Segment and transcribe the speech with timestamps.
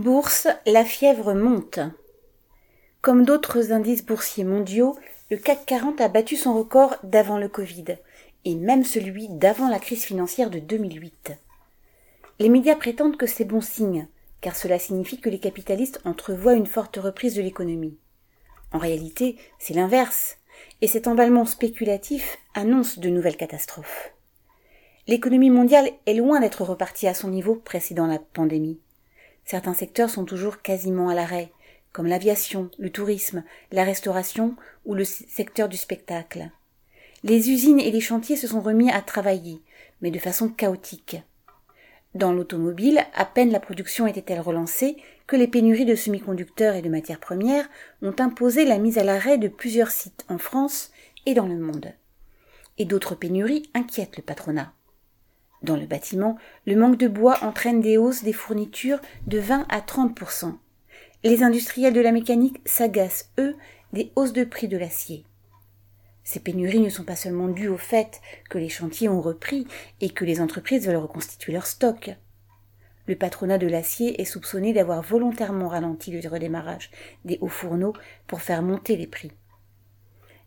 [0.00, 1.78] Bourse, la fièvre monte.
[3.02, 4.96] Comme d'autres indices boursiers mondiaux,
[5.30, 7.84] le CAC 40 a battu son record d'avant le Covid,
[8.46, 11.32] et même celui d'avant la crise financière de 2008.
[12.38, 14.08] Les médias prétendent que c'est bon signe,
[14.40, 17.98] car cela signifie que les capitalistes entrevoient une forte reprise de l'économie.
[18.72, 20.38] En réalité, c'est l'inverse,
[20.80, 24.14] et cet emballement spéculatif annonce de nouvelles catastrophes.
[25.06, 28.80] L'économie mondiale est loin d'être repartie à son niveau précédant la pandémie.
[29.50, 31.50] Certains secteurs sont toujours quasiment à l'arrêt,
[31.92, 33.42] comme l'aviation, le tourisme,
[33.72, 34.54] la restauration
[34.84, 36.52] ou le secteur du spectacle.
[37.24, 39.60] Les usines et les chantiers se sont remis à travailler,
[40.02, 41.20] mais de façon chaotique.
[42.14, 46.88] Dans l'automobile, à peine la production était-elle relancée que les pénuries de semi-conducteurs et de
[46.88, 47.68] matières premières
[48.02, 50.92] ont imposé la mise à l'arrêt de plusieurs sites en France
[51.26, 51.92] et dans le monde.
[52.78, 54.72] Et d'autres pénuries inquiètent le patronat.
[55.62, 59.80] Dans le bâtiment, le manque de bois entraîne des hausses des fournitures de 20 à
[59.80, 60.54] 30%
[61.22, 63.56] Les industriels de la mécanique s'agacent, eux,
[63.92, 65.24] des hausses de prix de l'acier.
[66.24, 69.66] Ces pénuries ne sont pas seulement dues au fait que les chantiers ont repris
[70.00, 72.10] et que les entreprises veulent reconstituer leurs stocks.
[73.06, 76.90] Le patronat de l'acier est soupçonné d'avoir volontairement ralenti le redémarrage
[77.24, 77.94] des hauts fourneaux
[78.26, 79.32] pour faire monter les prix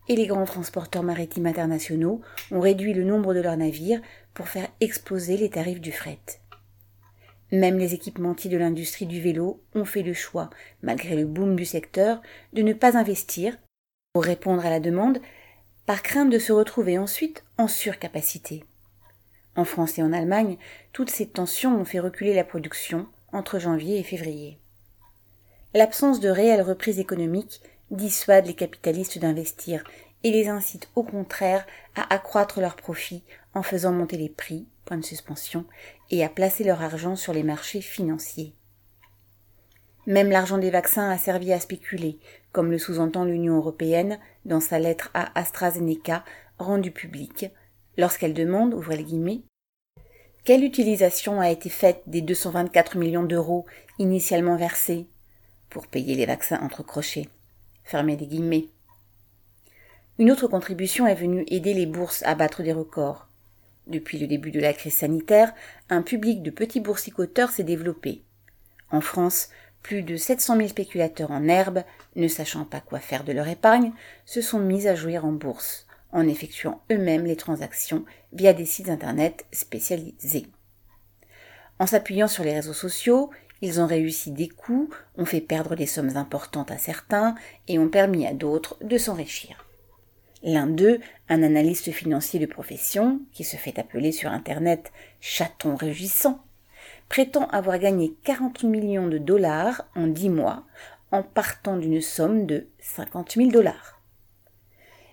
[0.09, 4.01] et les grands transporteurs maritimes internationaux ont réduit le nombre de leurs navires
[4.33, 6.19] pour faire exploser les tarifs du fret.
[7.51, 10.49] Même les équipementiers de l'industrie du vélo ont fait le choix,
[10.81, 12.21] malgré le boom du secteur,
[12.53, 13.57] de ne pas investir
[14.13, 15.19] pour répondre à la demande,
[15.85, 18.63] par crainte de se retrouver ensuite en surcapacité.
[19.55, 20.57] En France et en Allemagne,
[20.93, 24.57] toutes ces tensions ont fait reculer la production entre janvier et février.
[25.75, 29.83] L'absence de réelle reprise économique dissuade les capitalistes d'investir
[30.23, 34.97] et les incite au contraire à accroître leurs profits en faisant monter les prix, point
[34.97, 35.65] de suspension,
[36.09, 38.53] et à placer leur argent sur les marchés financiers.
[40.05, 42.19] Même l'argent des vaccins a servi à spéculer,
[42.51, 46.25] comme le sous-entend l'Union européenne dans sa lettre à AstraZeneca
[46.59, 47.45] rendue publique,
[47.97, 49.43] lorsqu'elle demande, ouvrez guillemets,
[50.43, 53.65] quelle utilisation a été faite des 224 millions d'euros
[53.97, 55.07] initialement versés
[55.69, 57.29] pour payer les vaccins entre crochets?
[57.83, 58.67] Fermez les guillemets.
[60.19, 63.27] Une autre contribution est venue aider les bourses à battre des records.
[63.87, 65.53] Depuis le début de la crise sanitaire,
[65.89, 68.21] un public de petits boursicoteurs s'est développé.
[68.91, 69.49] En France,
[69.81, 71.83] plus de 700 000 spéculateurs en herbe,
[72.15, 73.91] ne sachant pas quoi faire de leur épargne,
[74.25, 78.89] se sont mis à jouer en bourse, en effectuant eux-mêmes les transactions via des sites
[78.89, 80.47] internet spécialisés.
[81.79, 83.31] En s'appuyant sur les réseaux sociaux,
[83.63, 87.33] ils ont réussi des coups, ont fait perdre des sommes importantes à certains
[87.69, 89.65] et ont permis à d'autres de s'enrichir.
[90.43, 94.91] L'un d'eux, un analyste financier de profession, qui se fait appeler sur Internet
[95.21, 96.43] chaton régissant,
[97.07, 100.65] prétend avoir gagné 40 millions de dollars en dix mois
[101.13, 104.01] en partant d'une somme de 50 000 dollars.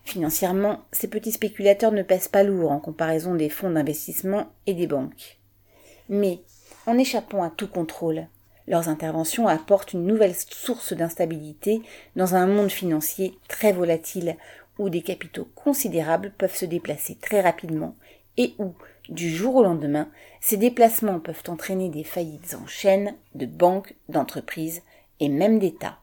[0.02, 4.88] Financièrement, ces petits spéculateurs ne pèsent pas lourd en comparaison des fonds d'investissement et des
[4.88, 5.38] banques.
[6.08, 6.40] Mais,
[6.86, 8.26] en échappant à tout contrôle,
[8.70, 11.82] leurs interventions apportent une nouvelle source d'instabilité
[12.14, 14.36] dans un monde financier très volatile
[14.78, 17.96] où des capitaux considérables peuvent se déplacer très rapidement
[18.36, 18.72] et où,
[19.08, 20.08] du jour au lendemain,
[20.40, 24.82] ces déplacements peuvent entraîner des faillites en chaîne de banques, d'entreprises
[25.18, 25.98] et même d'États.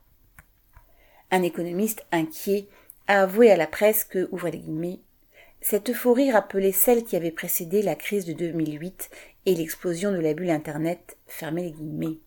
[1.32, 2.68] Un économiste inquiet
[3.08, 5.00] a avoué à la presse que, ouvrez les guillemets,
[5.62, 9.10] cette euphorie rappelait celle qui avait précédé la crise de 2008
[9.46, 12.18] et l'explosion de la bulle Internet, fermez les guillemets.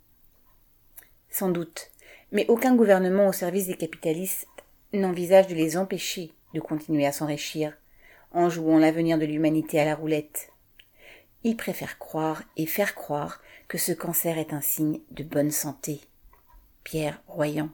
[1.31, 1.91] Sans doute.
[2.33, 4.47] Mais aucun gouvernement au service des capitalistes
[4.93, 7.77] n'envisage de les empêcher de continuer à s'enrichir
[8.33, 10.51] en jouant l'avenir de l'humanité à la roulette.
[11.43, 16.01] Ils préfèrent croire et faire croire que ce cancer est un signe de bonne santé.
[16.85, 17.71] Pierre Royan.